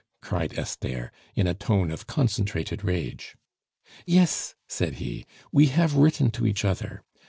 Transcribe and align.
cried 0.23 0.57
Esther, 0.57 1.11
in 1.35 1.45
a 1.45 1.53
tone 1.53 1.91
of 1.91 2.07
concentrated 2.07 2.83
rage. 2.83 3.37
"Yes," 4.07 4.55
said 4.67 4.93
he, 4.95 5.27
"we 5.51 5.67
have 5.67 5.93
written 5.93 6.31
to 6.31 6.47
each 6.47 6.65
other. 6.65 7.03